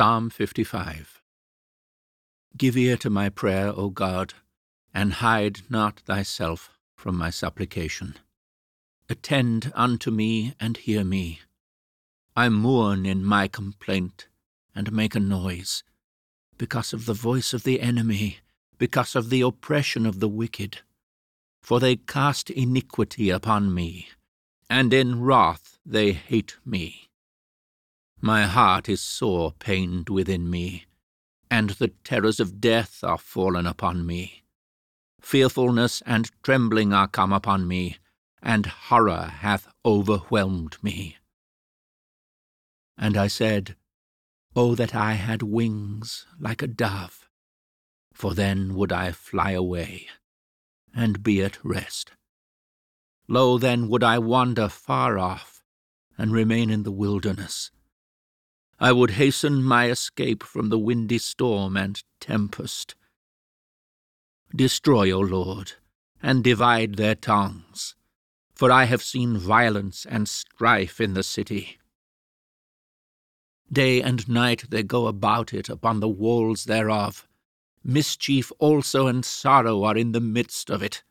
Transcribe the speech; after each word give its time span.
Psalm 0.00 0.30
55 0.30 1.20
Give 2.56 2.74
ear 2.74 2.96
to 2.96 3.10
my 3.10 3.28
prayer, 3.28 3.68
O 3.68 3.90
God, 3.90 4.32
and 4.94 5.12
hide 5.12 5.60
not 5.68 6.00
thyself 6.00 6.70
from 6.96 7.18
my 7.18 7.28
supplication. 7.28 8.14
Attend 9.10 9.70
unto 9.74 10.10
me 10.10 10.54
and 10.58 10.78
hear 10.78 11.04
me. 11.04 11.40
I 12.34 12.48
mourn 12.48 13.04
in 13.04 13.22
my 13.22 13.46
complaint 13.46 14.26
and 14.74 14.90
make 14.90 15.14
a 15.14 15.20
noise, 15.20 15.84
because 16.56 16.94
of 16.94 17.04
the 17.04 17.12
voice 17.12 17.52
of 17.52 17.64
the 17.64 17.82
enemy, 17.82 18.38
because 18.78 19.14
of 19.14 19.28
the 19.28 19.42
oppression 19.42 20.06
of 20.06 20.18
the 20.18 20.28
wicked. 20.28 20.78
For 21.60 21.78
they 21.78 21.96
cast 21.96 22.48
iniquity 22.48 23.28
upon 23.28 23.74
me, 23.74 24.08
and 24.70 24.94
in 24.94 25.20
wrath 25.20 25.78
they 25.84 26.12
hate 26.12 26.56
me. 26.64 27.09
My 28.22 28.42
heart 28.42 28.86
is 28.86 29.00
sore 29.00 29.52
pained 29.52 30.10
within 30.10 30.50
me, 30.50 30.84
and 31.50 31.70
the 31.70 31.88
terrors 32.04 32.38
of 32.38 32.60
death 32.60 33.02
are 33.02 33.16
fallen 33.16 33.66
upon 33.66 34.04
me. 34.04 34.42
Fearfulness 35.22 36.02
and 36.04 36.30
trembling 36.42 36.92
are 36.92 37.08
come 37.08 37.32
upon 37.32 37.66
me, 37.66 37.96
and 38.42 38.66
horror 38.66 39.32
hath 39.38 39.68
overwhelmed 39.86 40.76
me. 40.82 41.16
And 42.98 43.16
I 43.16 43.26
said, 43.26 43.76
O 44.54 44.74
that 44.74 44.94
I 44.94 45.14
had 45.14 45.42
wings 45.42 46.26
like 46.38 46.60
a 46.60 46.66
dove, 46.66 47.26
for 48.12 48.34
then 48.34 48.74
would 48.74 48.92
I 48.92 49.12
fly 49.12 49.52
away, 49.52 50.08
and 50.94 51.22
be 51.22 51.42
at 51.42 51.64
rest. 51.64 52.12
Lo, 53.28 53.56
then 53.56 53.88
would 53.88 54.04
I 54.04 54.18
wander 54.18 54.68
far 54.68 55.18
off, 55.18 55.62
and 56.18 56.32
remain 56.32 56.68
in 56.68 56.82
the 56.82 56.92
wilderness 56.92 57.70
I 58.82 58.92
would 58.92 59.12
hasten 59.12 59.62
my 59.62 59.90
escape 59.90 60.42
from 60.42 60.70
the 60.70 60.78
windy 60.78 61.18
storm 61.18 61.76
and 61.76 62.02
tempest. 62.18 62.94
Destroy, 64.56 65.12
O 65.12 65.20
Lord, 65.20 65.72
and 66.22 66.42
divide 66.42 66.94
their 66.94 67.14
tongues, 67.14 67.94
for 68.54 68.72
I 68.72 68.84
have 68.84 69.02
seen 69.02 69.36
violence 69.36 70.06
and 70.06 70.26
strife 70.26 70.98
in 70.98 71.12
the 71.12 71.22
city. 71.22 71.78
Day 73.70 74.00
and 74.00 74.26
night 74.26 74.64
they 74.70 74.82
go 74.82 75.06
about 75.06 75.52
it 75.52 75.68
upon 75.68 76.00
the 76.00 76.08
walls 76.08 76.64
thereof. 76.64 77.28
Mischief 77.84 78.50
also 78.58 79.06
and 79.06 79.24
sorrow 79.24 79.84
are 79.84 79.96
in 79.96 80.12
the 80.12 80.20
midst 80.20 80.70
of 80.70 80.82
it. 80.82 81.02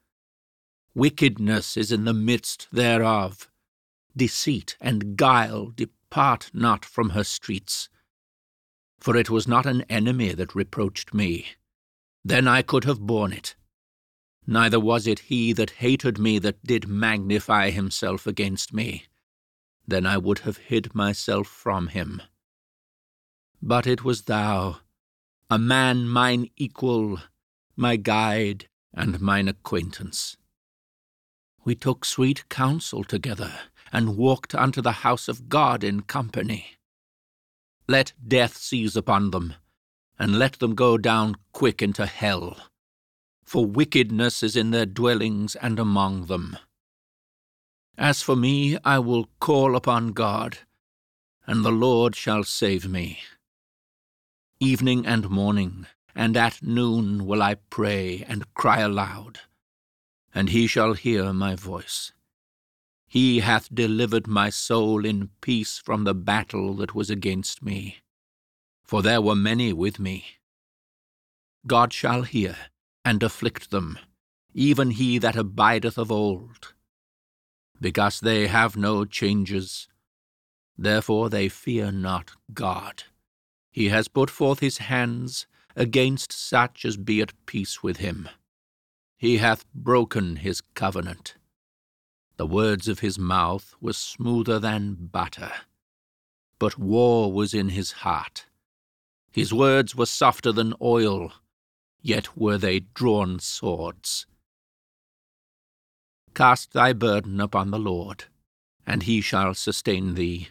Wickedness 0.95 1.77
is 1.77 1.91
in 1.91 2.05
the 2.05 2.13
midst 2.13 2.67
thereof. 2.71 3.47
Deceit 4.17 4.75
and 4.81 5.15
guile 5.15 5.67
Part 6.09 6.49
not 6.53 6.85
from 6.85 7.11
her 7.11 7.23
streets. 7.23 7.89
For 8.99 9.15
it 9.15 9.29
was 9.29 9.47
not 9.47 9.65
an 9.65 9.83
enemy 9.83 10.33
that 10.33 10.55
reproached 10.55 11.13
me. 11.13 11.47
Then 12.25 12.47
I 12.47 12.61
could 12.61 12.83
have 12.83 12.99
borne 12.99 13.31
it. 13.31 13.55
Neither 14.45 14.79
was 14.79 15.05
it 15.05 15.19
he 15.19 15.53
that 15.53 15.69
hated 15.71 16.17
me 16.17 16.39
that 16.39 16.63
did 16.63 16.87
magnify 16.87 17.69
himself 17.69 18.25
against 18.25 18.73
me. 18.73 19.05
Then 19.87 20.05
I 20.05 20.17
would 20.17 20.39
have 20.39 20.57
hid 20.57 20.95
myself 20.95 21.47
from 21.47 21.87
him. 21.87 22.21
But 23.61 23.85
it 23.85 24.03
was 24.03 24.23
thou, 24.23 24.79
a 25.49 25.59
man 25.59 26.07
mine 26.07 26.49
equal, 26.57 27.19
my 27.75 27.95
guide 27.95 28.67
and 28.93 29.19
mine 29.19 29.47
acquaintance. 29.47 30.37
We 31.63 31.75
took 31.75 32.05
sweet 32.05 32.47
counsel 32.49 33.03
together, 33.03 33.53
and 33.91 34.17
walked 34.17 34.53
unto 34.55 34.81
the 34.81 35.03
house 35.03 35.27
of 35.27 35.49
God 35.49 35.83
in 35.83 36.01
company. 36.01 36.77
Let 37.87 38.13
death 38.27 38.55
seize 38.57 38.95
upon 38.95 39.31
them, 39.31 39.55
and 40.17 40.37
let 40.37 40.59
them 40.59 40.75
go 40.75 40.97
down 40.97 41.35
quick 41.53 41.81
into 41.81 42.05
hell. 42.05 42.57
For 43.43 43.65
wickedness 43.65 44.43
is 44.43 44.55
in 44.55 44.71
their 44.71 44.85
dwellings 44.85 45.55
and 45.55 45.79
among 45.79 46.27
them. 46.27 46.57
As 47.97 48.21
for 48.21 48.35
me, 48.35 48.77
I 48.85 48.99
will 48.99 49.27
call 49.39 49.75
upon 49.75 50.13
God, 50.13 50.59
and 51.47 51.65
the 51.65 51.71
Lord 51.71 52.15
shall 52.15 52.43
save 52.43 52.87
me. 52.87 53.19
Evening 54.59 55.05
and 55.05 55.29
morning, 55.29 55.87
and 56.13 56.37
at 56.37 56.61
noon 56.61 57.25
will 57.25 57.41
I 57.41 57.55
pray 57.55 58.23
and 58.27 58.53
cry 58.53 58.79
aloud, 58.79 59.39
and 60.33 60.49
he 60.49 60.67
shall 60.67 60.93
hear 60.93 61.33
my 61.33 61.55
voice. 61.55 62.11
He 63.09 63.39
hath 63.39 63.73
delivered 63.73 64.27
my 64.27 64.51
soul 64.51 65.03
in 65.03 65.31
peace 65.41 65.79
from 65.79 66.03
the 66.03 66.13
battle 66.13 66.75
that 66.75 66.93
was 66.93 67.09
against 67.09 67.63
me, 67.63 67.97
for 68.83 69.01
there 69.01 69.19
were 69.19 69.35
many 69.35 69.73
with 69.73 69.97
me. 69.97 70.25
God 71.65 71.91
shall 71.91 72.21
hear, 72.21 72.55
and 73.03 73.23
afflict 73.23 73.71
them, 73.71 73.97
even 74.53 74.91
he 74.91 75.17
that 75.17 75.35
abideth 75.35 75.97
of 75.97 76.11
old. 76.11 76.75
Because 77.81 78.19
they 78.19 78.45
have 78.45 78.77
no 78.77 79.05
changes, 79.05 79.87
therefore 80.77 81.31
they 81.31 81.49
fear 81.49 81.91
not 81.91 82.33
God. 82.53 83.05
He 83.71 83.89
has 83.89 84.07
put 84.07 84.29
forth 84.29 84.59
his 84.59 84.77
hands 84.77 85.47
against 85.75 86.31
such 86.31 86.85
as 86.85 86.95
be 86.95 87.23
at 87.23 87.33
peace 87.47 87.81
with 87.81 87.97
him. 87.97 88.29
He 89.17 89.37
hath 89.37 89.65
broken 89.73 90.35
his 90.35 90.61
covenant. 90.75 91.33
The 92.39 92.45
words 92.45 92.87
of 92.87 92.99
his 92.99 93.19
mouth 93.19 93.75
were 93.81 93.91
smoother 93.91 94.59
than 94.59 95.09
butter, 95.11 95.51
but 96.57 96.79
war 96.79 97.33
was 97.33 97.53
in 97.53 97.67
his 97.67 97.91
heart. 98.07 98.45
His 99.29 99.53
words 99.53 99.93
were 99.93 100.05
softer 100.05 100.53
than 100.53 100.73
oil, 100.81 101.33
yet 102.01 102.37
were 102.37 102.57
they 102.57 102.79
drawn 102.79 103.39
swords. 103.39 104.25
Cast 106.33 106.71
thy 106.71 106.93
burden 106.93 107.41
upon 107.41 107.71
the 107.71 107.77
Lord, 107.77 108.23
and 108.87 109.03
he 109.03 109.19
shall 109.19 109.53
sustain 109.53 110.13
thee. 110.13 110.47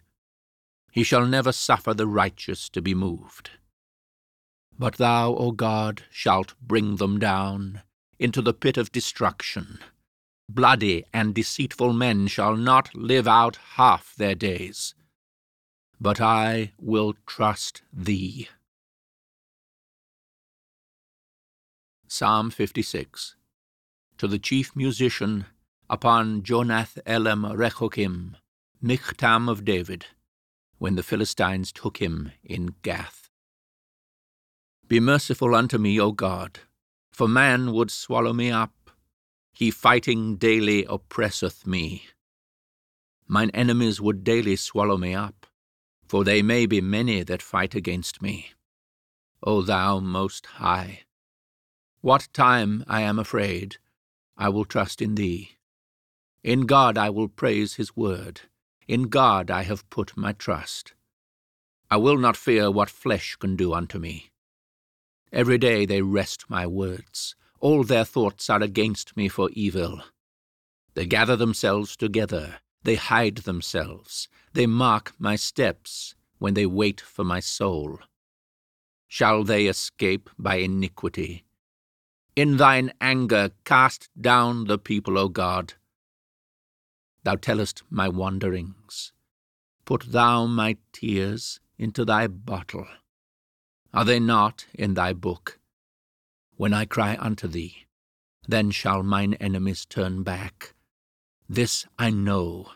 He 0.93 1.03
shall 1.03 1.25
never 1.25 1.53
suffer 1.53 1.95
the 1.95 2.07
righteous 2.07 2.69
to 2.69 2.83
be 2.83 2.95
moved. 2.95 3.53
But 4.79 4.99
thou, 4.99 5.35
O 5.35 5.53
God, 5.53 6.03
shalt 6.11 6.53
bring 6.61 6.97
them 6.97 7.19
down 7.19 7.81
into 8.19 8.43
the 8.43 8.53
pit 8.53 8.77
of 8.77 8.93
destruction. 8.93 9.79
Bloody 10.49 11.05
and 11.13 11.35
deceitful 11.35 11.93
men 11.93 12.27
shall 12.27 12.57
not 12.57 12.95
live 12.95 13.29
out 13.29 13.59
half 13.77 14.15
their 14.17 14.35
days. 14.35 14.95
But 16.01 16.21
I 16.21 16.73
will 16.79 17.15
trust 17.27 17.83
thee. 17.93 18.49
Psalm 22.07 22.51
56 22.51 23.37
To 24.17 24.27
the 24.27 24.39
chief 24.39 24.75
musician, 24.75 25.45
upon 25.91 26.43
Jonath 26.43 26.99
Elam 27.05 27.43
Rechokim, 27.43 28.37
Michtam 28.83 29.51
of 29.51 29.65
David, 29.65 30.07
when 30.79 30.95
the 30.95 31.03
Philistines 31.03 31.73
took 31.73 31.99
him 31.99 32.33
in 32.43 32.75
Gath. 32.83 33.29
Be 34.87 35.01
merciful 35.01 35.55
unto 35.55 35.77
me, 35.77 36.01
O 36.01 36.13
God, 36.13 36.61
for 37.13 37.29
man 37.29 37.73
would 37.73 37.91
swallow 37.91 38.33
me 38.33 38.51
up 38.51 38.73
he 39.59 39.73
fighting 39.73 40.37
daily 40.37 40.85
oppresseth 40.89 41.67
me. 41.67 42.05
Mine 43.27 43.51
enemies 43.53 44.01
would 44.01 44.23
daily 44.23 44.55
swallow 44.55 44.97
me 44.97 45.13
up, 45.13 45.49
for 46.07 46.23
they 46.23 46.41
may 46.43 46.65
be 46.65 46.81
many 46.81 47.25
that 47.25 47.43
fight 47.43 47.75
against 47.75 48.23
me. 48.23 48.53
O 49.43 49.63
thou 49.63 49.99
most 49.99 50.47
high! 50.47 51.01
What 52.03 52.29
time 52.33 52.85
I 52.87 53.01
am 53.01 53.19
afraid, 53.19 53.79
I 54.37 54.49
will 54.49 54.65
trust 54.65 55.03
in 55.03 55.17
thee. 55.17 55.57
In 56.45 56.61
God 56.61 56.97
I 56.97 57.11
will 57.11 57.27
praise 57.27 57.75
his 57.75 57.97
word. 57.97 58.43
In 58.87 59.09
God 59.09 59.51
I 59.51 59.65
have 59.65 59.91
put 59.91 60.17
my 60.17 60.35
trust. 60.35 60.95
I 61.91 61.97
will 61.97 62.17
not 62.17 62.37
fear 62.37 62.71
what 62.71 62.91
flesh 62.91 63.35
can 63.35 63.57
do 63.57 63.75
unto 63.75 63.99
me. 63.99 64.31
Every 65.33 65.59
day 65.59 65.85
they 65.85 66.01
wrest 66.01 66.45
my 66.49 66.65
words. 66.65 67.35
All 67.61 67.83
their 67.83 68.05
thoughts 68.05 68.49
are 68.49 68.63
against 68.63 69.17
me 69.17 69.29
for 69.29 69.51
evil. 69.53 70.03
They 70.95 71.07
gather 71.07 71.37
themselves 71.37 71.97
together, 71.97 72.59
they 72.83 72.95
hide 72.95 73.39
themselves, 73.39 74.29
they 74.53 74.67
mark 74.67 75.13
my 75.19 75.37
steps 75.37 76.15
when 76.39 76.55
they 76.55 76.67
wait 76.67 77.01
for 77.01 77.25
my 77.25 77.41
soul. 77.41 77.99
Shall 79.09 79.43
they 79.43 79.67
escape 79.67 80.31
by 80.39 80.57
iniquity? 80.57 81.45
In 82.37 82.57
thine 82.57 82.93
anger 83.01 83.51
cast 83.65 84.09
down 84.21 84.67
the 84.67 84.79
people, 84.79 85.19
O 85.19 85.29
God. 85.29 85.75
Thou 87.25 87.35
tellest 87.35 87.83
my 87.91 88.09
wanderings. 88.09 89.13
Put 89.85 90.13
thou 90.13 90.47
my 90.47 90.77
tears 90.93 91.59
into 91.79 92.05
thy 92.05 92.27
bottle. 92.29 92.87
Are 93.93 94.05
they 94.05 94.21
not 94.21 94.67
in 94.75 94.95
thy 94.95 95.13
book? 95.15 95.58
When 96.59 96.75
I 96.75 96.87
cry 96.87 97.17
unto 97.21 97.47
thee, 97.47 97.87
then 98.49 98.73
shall 98.73 99.05
mine 99.05 99.35
enemies 99.35 99.87
turn 99.87 100.25
back. 100.25 100.75
This 101.49 101.87
I 101.97 102.11
know, 102.11 102.71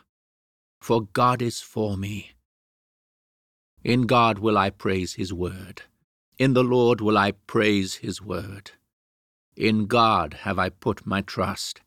for 0.79 1.01
God 1.01 1.41
is 1.41 1.59
for 1.59 1.97
me. 1.97 2.31
In 3.83 4.03
God 4.03 4.39
will 4.39 4.57
I 4.57 4.69
praise 4.69 5.15
his 5.15 5.33
word. 5.33 5.81
In 6.39 6.53
the 6.53 6.63
Lord 6.63 7.01
will 7.01 7.17
I 7.17 7.31
praise 7.31 7.95
his 7.95 8.21
word. 8.21 8.71
In 9.57 9.85
God 9.87 10.35
have 10.43 10.57
I 10.57 10.69
put 10.69 11.05
my 11.05 11.19
trust. 11.19 11.81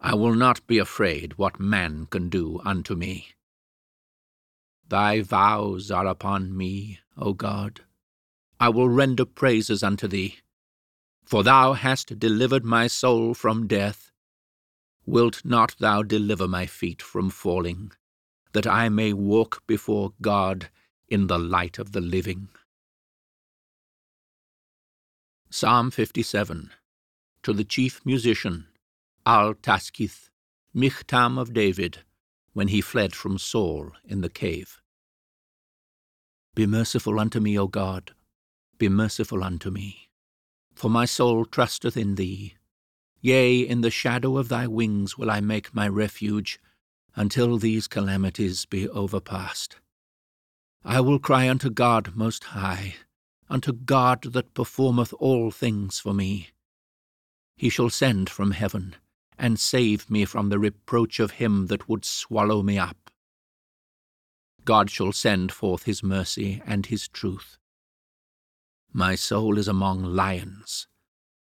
I 0.00 0.14
will 0.14 0.36
not 0.36 0.64
be 0.68 0.78
afraid 0.78 1.36
what 1.36 1.58
man 1.58 2.06
can 2.10 2.28
do 2.28 2.60
unto 2.64 2.94
me. 2.94 3.34
Thy 4.88 5.20
vows 5.20 5.90
are 5.90 6.06
upon 6.06 6.56
me, 6.56 7.00
O 7.16 7.32
God. 7.32 7.80
I 8.60 8.68
will 8.68 8.88
render 8.88 9.24
praises 9.24 9.82
unto 9.82 10.06
thee. 10.06 10.36
For 11.24 11.42
thou 11.42 11.72
hast 11.72 12.18
delivered 12.18 12.64
my 12.64 12.86
soul 12.86 13.34
from 13.34 13.66
death. 13.66 14.10
Wilt 15.06 15.44
not 15.44 15.74
thou 15.78 16.02
deliver 16.02 16.46
my 16.46 16.66
feet 16.66 17.00
from 17.00 17.30
falling, 17.30 17.92
that 18.52 18.66
I 18.66 18.88
may 18.88 19.12
walk 19.12 19.62
before 19.66 20.12
God 20.20 20.70
in 21.08 21.26
the 21.26 21.38
light 21.38 21.78
of 21.78 21.92
the 21.92 22.00
living? 22.00 22.48
Psalm 25.50 25.90
57 25.90 26.70
To 27.42 27.52
the 27.52 27.64
chief 27.64 28.04
musician, 28.04 28.66
Al 29.24 29.54
Taschith, 29.54 30.28
Michtam 30.74 31.38
of 31.38 31.52
David, 31.52 32.00
when 32.52 32.68
he 32.68 32.80
fled 32.80 33.14
from 33.14 33.38
Saul 33.38 33.92
in 34.04 34.20
the 34.20 34.28
cave. 34.28 34.80
Be 36.54 36.66
merciful 36.66 37.18
unto 37.18 37.40
me, 37.40 37.58
O 37.58 37.66
God, 37.66 38.12
be 38.78 38.88
merciful 38.88 39.42
unto 39.42 39.70
me. 39.70 40.08
For 40.74 40.90
my 40.90 41.04
soul 41.04 41.44
trusteth 41.44 41.96
in 41.96 42.16
thee. 42.16 42.54
Yea, 43.20 43.60
in 43.60 43.80
the 43.80 43.90
shadow 43.90 44.36
of 44.36 44.48
thy 44.48 44.66
wings 44.66 45.16
will 45.16 45.30
I 45.30 45.40
make 45.40 45.74
my 45.74 45.88
refuge, 45.88 46.60
until 47.16 47.58
these 47.58 47.86
calamities 47.86 48.66
be 48.66 48.88
overpast. 48.88 49.76
I 50.84 51.00
will 51.00 51.18
cry 51.18 51.48
unto 51.48 51.70
God 51.70 52.14
most 52.14 52.44
high, 52.44 52.96
unto 53.48 53.72
God 53.72 54.32
that 54.34 54.52
performeth 54.52 55.14
all 55.18 55.50
things 55.50 55.98
for 55.98 56.12
me. 56.12 56.50
He 57.56 57.70
shall 57.70 57.88
send 57.88 58.28
from 58.28 58.50
heaven, 58.50 58.96
and 59.38 59.58
save 59.58 60.10
me 60.10 60.24
from 60.24 60.48
the 60.48 60.58
reproach 60.58 61.20
of 61.20 61.32
him 61.32 61.68
that 61.68 61.88
would 61.88 62.04
swallow 62.04 62.62
me 62.62 62.78
up. 62.78 63.10
God 64.64 64.90
shall 64.90 65.12
send 65.12 65.52
forth 65.52 65.84
his 65.84 66.02
mercy 66.02 66.62
and 66.66 66.86
his 66.86 67.08
truth. 67.08 67.58
My 68.96 69.16
soul 69.16 69.58
is 69.58 69.66
among 69.66 70.04
lions, 70.04 70.86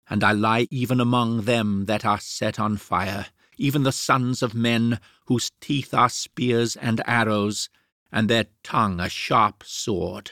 and 0.08 0.24
I 0.24 0.32
lie 0.32 0.66
even 0.70 0.98
among 0.98 1.42
them 1.42 1.84
that 1.84 2.02
are 2.02 2.18
set 2.18 2.58
on 2.58 2.78
fire, 2.78 3.26
even 3.58 3.82
the 3.82 3.92
sons 3.92 4.42
of 4.42 4.54
men, 4.54 4.98
whose 5.26 5.50
teeth 5.60 5.92
are 5.92 6.08
spears 6.08 6.74
and 6.74 7.02
arrows, 7.06 7.68
and 8.10 8.30
their 8.30 8.46
tongue 8.62 8.98
a 8.98 9.10
sharp 9.10 9.62
sword. 9.66 10.30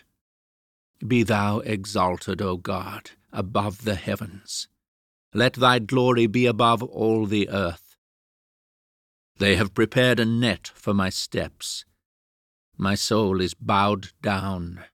Be 1.06 1.22
thou 1.22 1.58
exalted, 1.58 2.40
O 2.40 2.56
God, 2.56 3.10
above 3.30 3.84
the 3.84 3.96
heavens. 3.96 4.68
Let 5.34 5.52
thy 5.52 5.80
glory 5.80 6.26
be 6.26 6.46
above 6.46 6.82
all 6.82 7.26
the 7.26 7.50
earth. 7.50 7.94
They 9.36 9.56
have 9.56 9.74
prepared 9.74 10.18
a 10.18 10.24
net 10.24 10.70
for 10.74 10.94
my 10.94 11.10
steps. 11.10 11.84
My 12.78 12.94
soul 12.94 13.42
is 13.42 13.52
bowed 13.52 14.12
down. 14.22 14.84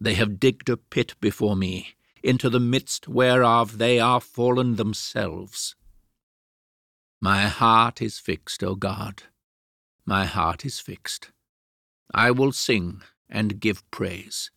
They 0.00 0.14
have 0.14 0.40
digged 0.40 0.68
a 0.68 0.76
pit 0.76 1.14
before 1.20 1.56
me, 1.56 1.94
into 2.22 2.50
the 2.50 2.60
midst 2.60 3.06
whereof 3.08 3.78
they 3.78 4.00
are 4.00 4.20
fallen 4.20 4.76
themselves. 4.76 5.76
My 7.20 7.42
heart 7.42 8.02
is 8.02 8.18
fixed, 8.18 8.62
O 8.62 8.74
God, 8.74 9.22
my 10.04 10.24
heart 10.26 10.64
is 10.64 10.80
fixed. 10.80 11.30
I 12.12 12.30
will 12.30 12.52
sing 12.52 13.02
and 13.30 13.60
give 13.60 13.88
praise. 13.90 14.50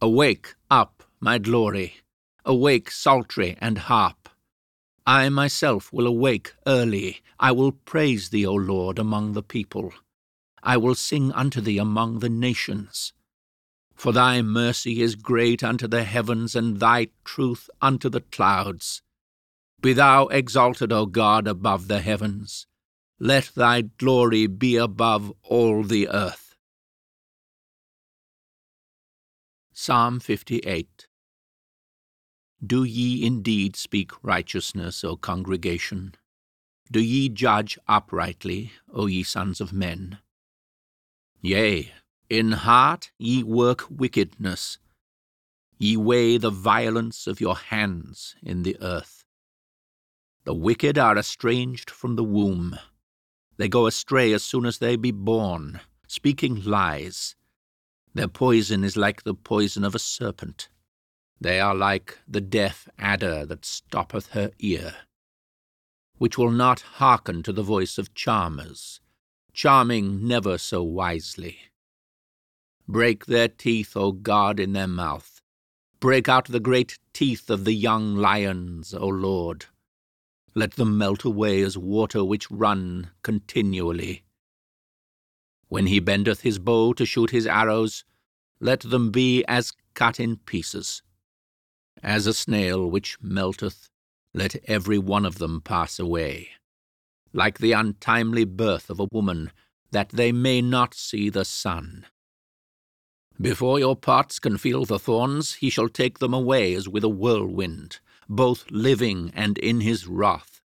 Awake 0.00 0.54
up, 0.70 1.02
my 1.20 1.38
glory, 1.38 1.94
awake 2.44 2.90
psaltery 2.90 3.56
and 3.60 3.78
harp. 3.78 4.28
I 5.06 5.28
myself 5.28 5.92
will 5.92 6.06
awake 6.06 6.54
early, 6.66 7.22
I 7.38 7.52
will 7.52 7.72
praise 7.72 8.30
thee, 8.30 8.46
O 8.46 8.54
Lord, 8.54 8.98
among 8.98 9.32
the 9.32 9.42
people. 9.42 9.92
I 10.62 10.76
will 10.76 10.94
sing 10.94 11.32
unto 11.32 11.60
thee 11.60 11.78
among 11.78 12.20
the 12.20 12.30
nations. 12.30 13.12
For 13.94 14.12
thy 14.12 14.42
mercy 14.42 15.00
is 15.00 15.14
great 15.14 15.62
unto 15.62 15.86
the 15.86 16.04
heavens, 16.04 16.54
and 16.54 16.78
thy 16.78 17.08
truth 17.24 17.70
unto 17.80 18.08
the 18.08 18.20
clouds. 18.20 19.02
Be 19.80 19.92
thou 19.92 20.26
exalted, 20.28 20.92
O 20.92 21.06
God, 21.06 21.46
above 21.46 21.88
the 21.88 22.00
heavens. 22.00 22.66
Let 23.18 23.52
thy 23.54 23.82
glory 23.82 24.46
be 24.46 24.76
above 24.76 25.32
all 25.42 25.84
the 25.84 26.08
earth. 26.08 26.56
Psalm 29.72 30.20
58 30.20 31.06
Do 32.64 32.84
ye 32.84 33.24
indeed 33.24 33.76
speak 33.76 34.12
righteousness, 34.22 35.04
O 35.04 35.16
congregation? 35.16 36.14
Do 36.90 37.00
ye 37.00 37.28
judge 37.28 37.78
uprightly, 37.88 38.72
O 38.92 39.06
ye 39.06 39.22
sons 39.22 39.60
of 39.60 39.72
men? 39.72 40.18
Yea, 41.40 41.92
in 42.30 42.52
heart 42.52 43.10
ye 43.18 43.42
work 43.42 43.84
wickedness. 43.90 44.78
Ye 45.78 45.96
weigh 45.96 46.38
the 46.38 46.50
violence 46.50 47.26
of 47.26 47.40
your 47.40 47.56
hands 47.56 48.34
in 48.42 48.62
the 48.62 48.76
earth. 48.80 49.24
The 50.44 50.54
wicked 50.54 50.98
are 50.98 51.18
estranged 51.18 51.90
from 51.90 52.16
the 52.16 52.24
womb. 52.24 52.78
They 53.56 53.68
go 53.68 53.86
astray 53.86 54.32
as 54.32 54.42
soon 54.42 54.66
as 54.66 54.78
they 54.78 54.96
be 54.96 55.10
born, 55.10 55.80
speaking 56.06 56.62
lies. 56.64 57.34
Their 58.14 58.28
poison 58.28 58.84
is 58.84 58.96
like 58.96 59.22
the 59.22 59.34
poison 59.34 59.84
of 59.84 59.94
a 59.94 59.98
serpent. 59.98 60.68
They 61.40 61.60
are 61.60 61.74
like 61.74 62.18
the 62.28 62.40
deaf 62.40 62.88
adder 62.98 63.44
that 63.46 63.64
stoppeth 63.64 64.28
her 64.28 64.52
ear, 64.58 64.94
which 66.18 66.38
will 66.38 66.50
not 66.50 66.80
hearken 66.80 67.42
to 67.42 67.52
the 67.52 67.62
voice 67.62 67.98
of 67.98 68.14
charmers, 68.14 69.00
charming 69.52 70.26
never 70.26 70.58
so 70.58 70.82
wisely. 70.82 71.58
Break 72.86 73.26
their 73.26 73.48
teeth, 73.48 73.96
O 73.96 74.12
God, 74.12 74.60
in 74.60 74.72
their 74.72 74.88
mouth. 74.88 75.40
Break 76.00 76.28
out 76.28 76.46
the 76.46 76.60
great 76.60 76.98
teeth 77.12 77.48
of 77.48 77.64
the 77.64 77.72
young 77.72 78.14
lions, 78.14 78.92
O 78.92 79.06
Lord. 79.06 79.66
Let 80.54 80.72
them 80.72 80.98
melt 80.98 81.24
away 81.24 81.62
as 81.62 81.78
water 81.78 82.24
which 82.24 82.50
run 82.50 83.10
continually. 83.22 84.24
When 85.68 85.86
he 85.86 85.98
bendeth 85.98 86.42
his 86.42 86.58
bow 86.58 86.92
to 86.92 87.06
shoot 87.06 87.30
his 87.30 87.46
arrows, 87.46 88.04
let 88.60 88.80
them 88.80 89.10
be 89.10 89.44
as 89.46 89.72
cut 89.94 90.20
in 90.20 90.36
pieces. 90.36 91.02
As 92.02 92.26
a 92.26 92.34
snail 92.34 92.88
which 92.90 93.18
melteth, 93.20 93.88
let 94.34 94.56
every 94.68 94.98
one 94.98 95.24
of 95.24 95.38
them 95.38 95.60
pass 95.60 95.98
away 95.98 96.50
like 97.34 97.58
the 97.58 97.72
untimely 97.72 98.44
birth 98.44 98.88
of 98.88 99.00
a 99.00 99.08
woman, 99.10 99.50
that 99.90 100.10
they 100.10 100.32
may 100.32 100.62
not 100.62 100.94
see 100.94 101.28
the 101.28 101.44
sun. 101.44 102.06
Before 103.40 103.78
your 103.80 103.96
parts 103.96 104.38
can 104.38 104.58
feel 104.58 104.84
the 104.84 104.98
thorns, 104.98 105.54
he 105.54 105.68
shall 105.68 105.88
take 105.88 106.18
them 106.18 106.32
away 106.32 106.74
as 106.74 106.88
with 106.88 107.02
a 107.02 107.08
whirlwind, 107.08 107.98
both 108.28 108.70
living 108.70 109.32
and 109.34 109.58
in 109.58 109.80
his 109.80 110.06
wrath. 110.06 110.60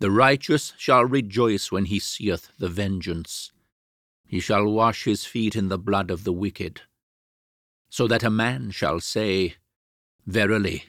The 0.00 0.10
righteous 0.10 0.74
shall 0.76 1.04
rejoice 1.04 1.72
when 1.72 1.86
he 1.86 1.98
seeth 1.98 2.50
the 2.58 2.68
vengeance. 2.68 3.52
He 4.26 4.40
shall 4.40 4.66
wash 4.66 5.04
his 5.04 5.24
feet 5.24 5.56
in 5.56 5.68
the 5.68 5.78
blood 5.78 6.10
of 6.10 6.24
the 6.24 6.32
wicked. 6.32 6.82
So 7.88 8.06
that 8.06 8.22
a 8.22 8.30
man 8.30 8.70
shall 8.70 9.00
say, 9.00 9.56
Verily, 10.26 10.84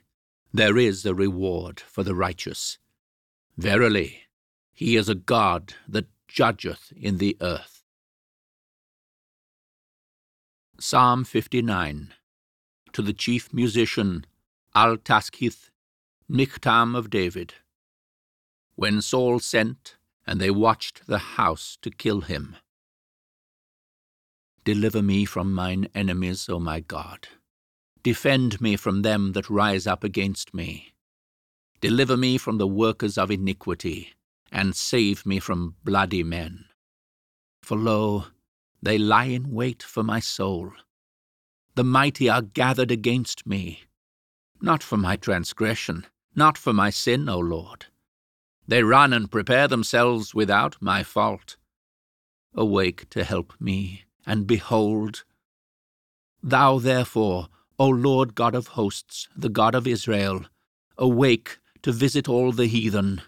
there 0.53 0.77
is 0.77 1.05
a 1.05 1.15
reward 1.15 1.79
for 1.79 2.03
the 2.03 2.13
righteous. 2.13 2.77
Verily, 3.57 4.23
he 4.73 4.95
is 4.95 5.09
a 5.09 5.15
God 5.15 5.73
that 5.87 6.07
judgeth 6.27 6.93
in 6.95 7.17
the 7.17 7.37
earth. 7.41 7.80
Psalm 10.83 11.23
59 11.23 12.11
To 12.93 13.01
the 13.03 13.13
chief 13.13 13.53
musician, 13.53 14.25
Al-Taschith, 14.73 15.69
Michtam 16.27 16.97
of 16.97 17.11
David. 17.11 17.53
When 18.73 18.99
Saul 19.03 19.39
sent, 19.39 19.97
and 20.25 20.41
they 20.41 20.49
watched 20.49 21.05
the 21.05 21.19
house 21.37 21.77
to 21.83 21.91
kill 21.91 22.21
him. 22.21 22.55
Deliver 24.63 25.03
me 25.03 25.23
from 25.23 25.53
mine 25.53 25.87
enemies, 25.93 26.49
O 26.49 26.59
my 26.59 26.79
God. 26.79 27.27
Defend 28.01 28.59
me 28.59 28.75
from 28.75 29.03
them 29.03 29.33
that 29.33 29.51
rise 29.51 29.85
up 29.85 30.03
against 30.03 30.51
me. 30.51 30.93
Deliver 31.79 32.17
me 32.17 32.39
from 32.39 32.57
the 32.57 32.65
workers 32.65 33.19
of 33.19 33.29
iniquity 33.29 34.13
and 34.51 34.75
save 34.75 35.27
me 35.27 35.37
from 35.37 35.75
bloody 35.83 36.23
men. 36.23 36.65
For 37.61 37.77
lo, 37.77 38.25
they 38.81 38.97
lie 38.97 39.25
in 39.25 39.51
wait 39.51 39.83
for 39.83 40.03
my 40.03 40.19
soul. 40.19 40.71
The 41.75 41.83
mighty 41.83 42.29
are 42.29 42.41
gathered 42.41 42.91
against 42.91 43.47
me, 43.47 43.83
not 44.61 44.83
for 44.83 44.97
my 44.97 45.15
transgression, 45.15 46.05
not 46.35 46.57
for 46.57 46.73
my 46.73 46.89
sin, 46.89 47.29
O 47.29 47.39
Lord. 47.39 47.85
They 48.67 48.83
run 48.83 49.13
and 49.13 49.31
prepare 49.31 49.67
themselves 49.67 50.33
without 50.33 50.77
my 50.81 51.03
fault. 51.03 51.57
Awake 52.53 53.09
to 53.11 53.23
help 53.23 53.53
me, 53.59 54.03
and 54.25 54.47
behold, 54.47 55.23
Thou 56.43 56.79
therefore, 56.79 57.47
O 57.77 57.87
Lord 57.87 58.35
God 58.35 58.55
of 58.55 58.67
hosts, 58.67 59.27
the 59.35 59.49
God 59.49 59.75
of 59.75 59.87
Israel, 59.87 60.45
awake 60.97 61.59
to 61.81 61.91
visit 61.91 62.27
all 62.29 62.51
the 62.51 62.67
heathen. 62.67 63.21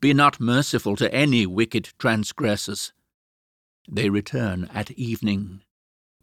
Be 0.00 0.12
not 0.14 0.40
merciful 0.40 0.96
to 0.96 1.12
any 1.12 1.46
wicked 1.46 1.90
transgressors. 1.98 2.92
They 3.88 4.10
return 4.10 4.68
at 4.74 4.90
evening. 4.92 5.62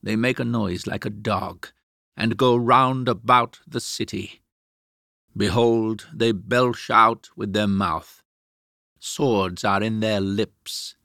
They 0.02 0.16
make 0.16 0.40
a 0.40 0.46
noise 0.46 0.86
like 0.86 1.06
a 1.06 1.10
dog, 1.10 1.70
and 2.18 2.38
go 2.38 2.56
round 2.56 3.08
about 3.08 3.60
the 3.66 3.80
city. 3.80 4.42
Behold, 5.36 6.08
they 6.14 6.32
belch 6.32 6.90
out 6.90 7.30
with 7.36 7.54
their 7.54 7.68
mouth. 7.68 8.22
Swords 9.00 9.64
are 9.64 9.82
in 9.82 10.00
their 10.00 10.22
lips. 10.22 10.96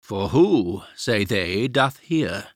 For 0.00 0.28
who, 0.28 0.82
say 0.94 1.24
they, 1.24 1.66
doth 1.68 1.98
hear? 2.00 2.48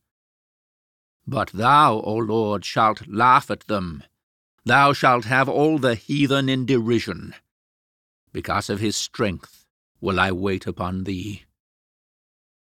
But 1.27 1.51
thou, 1.53 2.01
O 2.01 2.15
Lord, 2.15 2.65
shalt 2.65 3.09
laugh 3.09 3.51
at 3.51 3.67
them. 3.67 4.05
Thou 4.65 4.93
shalt 4.93 5.25
have 5.25 5.49
all 5.49 5.79
the 5.79 5.95
heathen 5.95 6.49
in 6.49 6.67
derision. 6.67 7.35
Because 8.33 8.69
of 8.69 8.81
his 8.81 8.97
strength 8.97 9.67
will 10.01 10.21
I 10.21 10.31
wait 10.31 10.67
upon 10.67 11.05
thee. 11.05 11.45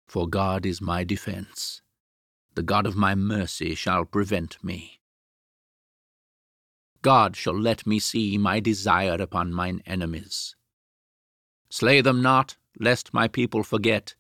For 0.08 0.28
God 0.28 0.66
is 0.66 0.82
my 0.82 1.04
defence. 1.04 1.82
The 2.56 2.64
God 2.64 2.86
of 2.86 2.96
my 2.96 3.14
mercy 3.14 3.76
shall 3.76 4.06
prevent 4.06 4.64
me. 4.64 5.00
God 7.02 7.36
shall 7.36 7.58
let 7.58 7.86
me 7.86 8.00
see 8.00 8.38
my 8.38 8.60
desire 8.60 9.16
upon 9.16 9.54
mine 9.54 9.82
enemies. 9.86 10.56
Slay 11.70 12.02
them 12.02 12.22
not, 12.22 12.58
lest 12.80 13.14
my 13.14 13.28
people 13.28 13.64
forget. 13.64 14.16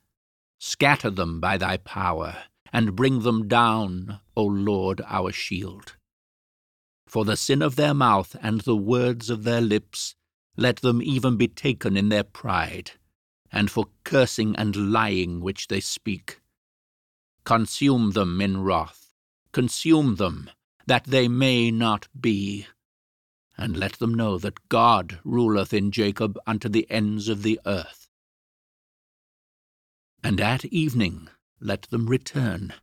Scatter 0.59 1.09
them 1.09 1.39
by 1.39 1.57
thy 1.57 1.77
power 1.77 2.43
and 2.73 2.95
bring 2.95 3.21
them 3.21 3.47
down, 3.47 4.19
O 4.35 4.43
Lord 4.43 5.01
our 5.07 5.31
shield. 5.31 5.95
For 7.07 7.23
the 7.23 7.37
sin 7.37 7.61
of 7.61 7.75
their 7.75 7.93
mouth 7.93 8.35
and 8.41 8.61
the 8.61 8.75
words 8.75 9.29
of 9.29 9.43
their 9.43 9.61
lips, 9.61 10.15
let 10.57 10.77
them 10.77 11.01
even 11.01 11.37
be 11.37 11.47
taken 11.47 11.95
in 11.95 12.09
their 12.09 12.23
pride, 12.23 12.91
and 13.51 13.71
for 13.71 13.87
cursing 14.03 14.55
and 14.55 14.91
lying 14.91 15.41
which 15.41 15.67
they 15.67 15.79
speak. 15.79 16.39
Consume 17.43 18.11
them 18.11 18.41
in 18.41 18.63
wrath, 18.63 19.13
consume 19.51 20.15
them, 20.15 20.49
that 20.85 21.05
they 21.05 21.27
may 21.27 21.71
not 21.71 22.07
be. 22.19 22.67
And 23.57 23.75
let 23.75 23.93
them 23.93 24.13
know 24.13 24.37
that 24.37 24.69
God 24.69 25.19
ruleth 25.23 25.73
in 25.73 25.91
Jacob 25.91 26.37
unto 26.45 26.69
the 26.69 26.85
ends 26.89 27.27
of 27.27 27.43
the 27.43 27.59
earth. 27.65 28.07
And 30.23 30.39
at 30.41 30.65
evening 30.65 31.29
let 31.59 31.83
them 31.83 32.07
return, 32.07 32.73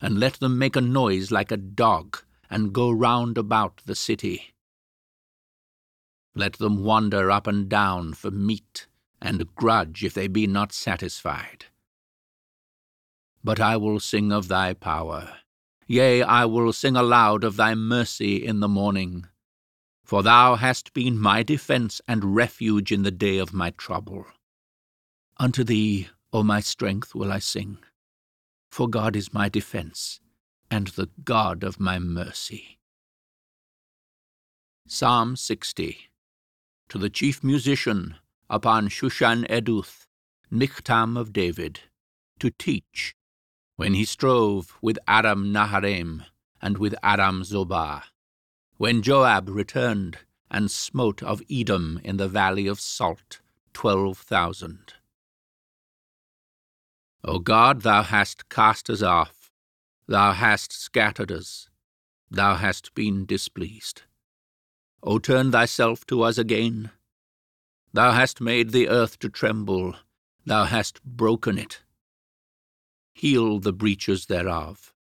and 0.00 0.18
let 0.18 0.34
them 0.34 0.58
make 0.58 0.76
a 0.76 0.80
noise 0.80 1.30
like 1.30 1.52
a 1.52 1.56
dog, 1.56 2.18
and 2.48 2.72
go 2.72 2.90
round 2.90 3.36
about 3.36 3.82
the 3.84 3.94
city. 3.94 4.54
Let 6.34 6.54
them 6.54 6.82
wander 6.82 7.30
up 7.30 7.46
and 7.46 7.68
down 7.68 8.14
for 8.14 8.30
meat, 8.30 8.86
and 9.22 9.54
grudge 9.54 10.04
if 10.04 10.12
they 10.12 10.28
be 10.28 10.46
not 10.46 10.72
satisfied. 10.72 11.66
But 13.42 13.60
I 13.60 13.78
will 13.78 14.00
sing 14.00 14.32
of 14.32 14.48
thy 14.48 14.74
power. 14.74 15.38
Yea, 15.86 16.22
I 16.22 16.44
will 16.44 16.72
sing 16.72 16.96
aloud 16.96 17.44
of 17.44 17.56
thy 17.56 17.74
mercy 17.74 18.44
in 18.44 18.60
the 18.60 18.68
morning. 18.68 19.26
For 20.04 20.22
thou 20.22 20.56
hast 20.56 20.92
been 20.92 21.18
my 21.18 21.42
defence 21.42 22.02
and 22.06 22.36
refuge 22.36 22.92
in 22.92 23.02
the 23.02 23.10
day 23.10 23.38
of 23.38 23.54
my 23.54 23.70
trouble. 23.70 24.26
Unto 25.38 25.64
thee, 25.64 26.08
O 26.32 26.42
my 26.42 26.60
strength, 26.60 27.14
will 27.14 27.32
I 27.32 27.38
sing 27.38 27.78
for 28.72 28.88
God 28.88 29.16
is 29.16 29.34
my 29.34 29.50
defence, 29.50 30.18
and 30.70 30.86
the 30.88 31.10
God 31.24 31.62
of 31.62 31.78
my 31.78 31.98
mercy. 31.98 32.78
Psalm 34.88 35.36
60 35.36 36.08
To 36.88 36.96
the 36.96 37.10
chief 37.10 37.44
musician 37.44 38.14
upon 38.52 38.86
Shushan 38.86 39.48
Eduth, 39.48 40.06
Michtam 40.52 41.18
of 41.18 41.32
David, 41.32 41.80
to 42.38 42.50
teach, 42.50 43.14
when 43.76 43.94
he 43.94 44.04
strove 44.04 44.74
with 44.82 44.98
Aram 45.08 45.50
Naharaim 45.50 46.26
and 46.60 46.76
with 46.76 46.94
Aram 47.02 47.44
Zobah, 47.44 48.02
when 48.76 49.00
Joab 49.00 49.48
returned 49.48 50.18
and 50.50 50.70
smote 50.70 51.22
of 51.22 51.40
Edom 51.50 51.98
in 52.04 52.18
the 52.18 52.28
valley 52.28 52.66
of 52.66 52.78
Salt 52.78 53.40
twelve 53.72 54.18
thousand. 54.18 54.92
O 57.24 57.38
God, 57.38 57.80
thou 57.80 58.02
hast 58.02 58.50
cast 58.50 58.90
us 58.90 59.00
off, 59.00 59.50
thou 60.06 60.32
hast 60.32 60.72
scattered 60.72 61.32
us, 61.32 61.70
thou 62.30 62.56
hast 62.56 62.94
been 62.94 63.24
displeased. 63.24 64.02
O 65.02 65.18
turn 65.18 65.52
thyself 65.52 66.04
to 66.08 66.22
us 66.22 66.36
again. 66.36 66.90
Thou 67.94 68.12
hast 68.12 68.40
made 68.40 68.70
the 68.70 68.88
earth 68.88 69.18
to 69.18 69.28
tremble, 69.28 69.96
thou 70.46 70.64
hast 70.64 71.02
broken 71.04 71.58
it. 71.58 71.82
Heal 73.12 73.58
the 73.58 73.72
breaches 73.72 74.26
thereof, 74.26 74.94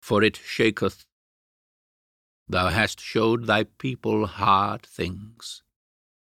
for 0.00 0.22
it 0.22 0.40
shaketh. 0.42 1.04
Thou 2.48 2.70
hast 2.70 3.00
showed 3.00 3.46
thy 3.46 3.64
people 3.64 4.26
hard 4.26 4.82
things. 4.82 5.62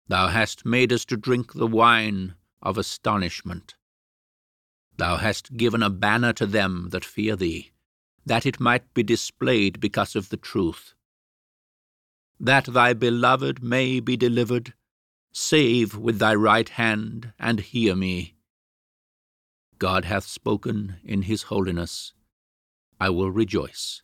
Thou 0.08 0.28
hast 0.28 0.66
made 0.66 0.92
us 0.92 1.04
to 1.06 1.16
drink 1.16 1.52
the 1.52 1.66
wine 1.66 2.34
of 2.60 2.76
astonishment. 2.76 3.76
Thou 4.96 5.16
hast 5.16 5.56
given 5.56 5.82
a 5.82 5.90
banner 5.90 6.32
to 6.34 6.46
them 6.46 6.88
that 6.90 7.04
fear 7.04 7.36
thee, 7.36 7.72
that 8.26 8.44
it 8.44 8.58
might 8.58 8.92
be 8.94 9.02
displayed 9.02 9.78
because 9.80 10.16
of 10.16 10.28
the 10.28 10.36
truth. 10.36 10.94
That 12.40 12.66
thy 12.66 12.94
beloved 12.94 13.62
may 13.62 14.00
be 14.00 14.16
delivered, 14.16 14.74
save 15.34 15.94
with 15.98 16.18
thy 16.18 16.34
right 16.34 16.70
hand, 16.70 17.34
and 17.38 17.60
hear 17.60 17.94
me. 17.94 18.36
God 19.78 20.06
hath 20.06 20.24
spoken 20.24 20.96
in 21.04 21.22
his 21.22 21.42
holiness. 21.44 22.14
I 22.98 23.10
will 23.10 23.30
rejoice. 23.30 24.00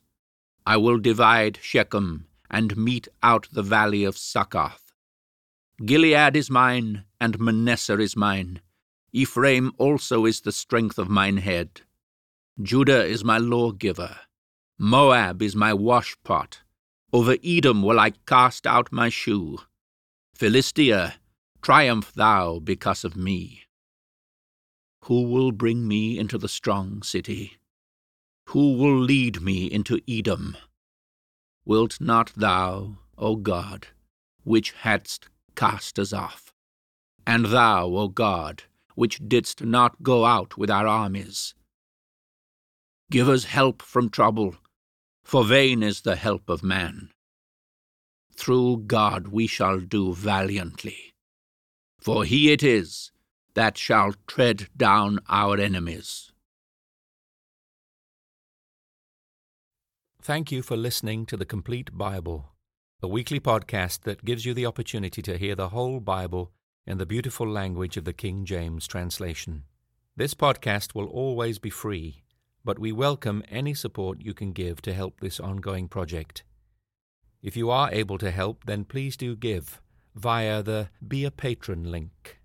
I 0.67 0.77
will 0.77 0.99
divide 0.99 1.59
Shechem, 1.63 2.27
and 2.51 2.77
mete 2.77 3.09
out 3.23 3.49
the 3.51 3.63
valley 3.63 4.05
of 4.05 4.19
Succoth. 4.19 4.93
Gilead 5.83 6.37
is 6.37 6.51
mine, 6.51 7.05
and 7.19 7.41
Manasseh 7.41 7.99
is 7.99 8.15
mine 8.15 8.61
Ephraim 9.13 9.73
also 9.77 10.25
is 10.25 10.43
the 10.43 10.53
strength 10.53 10.99
of 10.99 11.09
mine 11.09 11.39
head. 11.39 11.83
Judah 12.63 13.05
is 13.05 13.25
my 13.25 13.39
lawgiver. 13.39 14.17
Moab 14.79 15.43
is 15.43 15.57
my 15.57 15.73
washpot. 15.73 16.59
Over 17.13 17.37
Edom 17.45 17.83
will 17.83 17.99
I 17.99 18.11
cast 18.27 18.67
out 18.67 18.93
my 18.93 19.09
shoe. 19.09 19.59
Philistia, 20.35 21.15
triumph 21.63 22.13
thou 22.13 22.59
because 22.59 23.05
of 23.05 23.17
me. 23.17 23.63
Who 25.05 25.23
will 25.23 25.53
bring 25.53 25.89
me 25.89 26.19
into 26.19 26.39
the 26.39 26.49
strong 26.49 27.03
city? 27.03 27.59
Who 28.49 28.77
will 28.77 28.99
lead 28.99 29.41
me 29.41 29.67
into 29.67 30.01
Edom? 30.09 30.57
Wilt 31.65 32.01
not 32.01 32.33
thou, 32.35 32.99
O 33.17 33.37
God, 33.37 33.89
which 34.45 34.73
hadst 34.73 35.29
cast 35.55 35.99
us 35.99 36.13
off? 36.13 36.53
And 37.27 37.47
thou, 37.47 37.87
O 37.87 38.09
God, 38.09 38.65
which 38.95 39.21
didst 39.27 39.63
not 39.63 40.03
go 40.03 40.25
out 40.25 40.57
with 40.57 40.71
our 40.71 40.87
armies. 40.87 41.55
Give 43.11 43.29
us 43.29 43.45
help 43.45 43.83
from 43.83 44.09
trouble, 44.09 44.57
for 45.25 45.45
vain 45.45 45.83
is 45.83 46.01
the 46.01 46.17
help 46.17 46.49
of 46.49 46.63
man. 46.63 47.11
Through 48.35 48.85
God 48.87 49.29
we 49.29 49.47
shall 49.47 49.81
do 49.81 50.15
valiantly, 50.15 51.10
for 52.01 52.25
he 52.25 52.51
it 52.51 52.63
is 52.63 53.13
that 53.55 53.77
shall 53.77 54.15
tread 54.27 54.69
down 54.77 55.19
our 55.29 55.59
enemies. 55.59 56.33
Thank 60.23 60.51
you 60.53 60.63
for 60.63 60.77
listening 60.77 61.27
to 61.27 61.37
the 61.37 61.45
Complete 61.45 61.97
Bible, 61.97 62.53
a 63.03 63.09
weekly 63.09 63.41
podcast 63.41 64.03
that 64.03 64.25
gives 64.25 64.45
you 64.45 64.55
the 64.55 64.67
opportunity 64.67 65.23
to 65.23 65.37
hear 65.37 65.55
the 65.55 65.71
whole 65.71 66.01
Bible 66.01 66.53
in 66.87 66.99
the 66.99 67.07
beautiful 67.07 67.49
language 67.49 67.97
of 67.97 68.05
the 68.05 68.13
King 68.13 68.45
James 68.45 68.87
translation. 68.87 69.65
This 70.17 70.35
podcast 70.35 70.95
will 70.95 71.07
always 71.07 71.59
be 71.59 71.71
free, 71.71 72.23
but 72.65 72.79
we 72.79 72.93
welcome 72.93 73.43
any 73.49 73.75
support 73.75 74.21
you 74.21 74.35
can 74.35 74.53
give 74.53 74.81
to 74.83 74.95
help 74.95 75.21
this 75.21 75.41
ongoing 75.41 75.89
project. 75.89 76.45
If 77.43 77.57
you 77.57 77.71
are 77.71 77.91
able 77.91 78.19
to 78.19 78.31
help, 78.31 78.65
then 78.67 78.85
please 78.85 79.17
do 79.17 79.35
give 79.35 79.81
via 80.15 80.63
the 80.63 80.91
Be 81.07 81.25
a 81.25 81.31
Patron 81.31 81.91
link. 81.91 82.41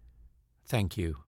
Thank 0.65 0.97
you. 0.97 1.24